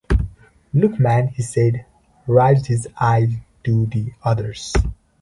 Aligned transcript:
'Look, 0.73 0.97
man,' 0.99 1.27
he 1.27 1.43
said, 1.43 1.85
raising 2.25 2.65
his 2.65 2.87
eyes 2.99 3.33
to 3.63 3.85
the 3.85 4.11
others. 4.23 4.73